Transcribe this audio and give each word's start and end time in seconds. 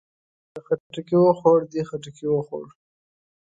ده 0.53 0.59
خټکی 0.65 1.17
وخوړ. 1.23 1.59
دې 1.71 1.81
خټکی 1.89 2.25
وخوړ. 2.31 2.65